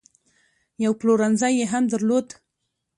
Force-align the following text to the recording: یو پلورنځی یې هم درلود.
یو 0.83 0.91
پلورنځی 0.99 1.53
یې 1.59 1.65
هم 1.71 1.83
درلود. 1.91 2.27